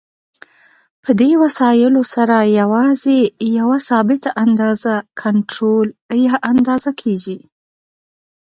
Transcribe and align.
په 1.03 1.11
دې 1.19 1.31
وسایلو 1.43 2.01
سره 2.13 2.35
یوازې 2.59 3.17
یوه 3.57 3.77
ثابته 3.89 4.29
اندازه 4.45 4.93
کنټرول 5.21 5.87
یا 6.25 6.35
اندازه 6.51 6.91
کېږي. 7.01 7.37